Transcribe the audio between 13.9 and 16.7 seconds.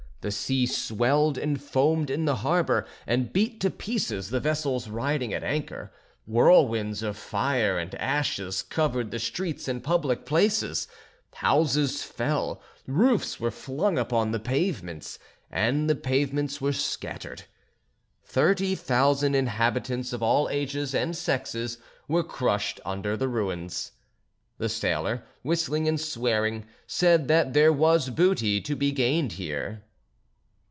upon the pavements, and the pavements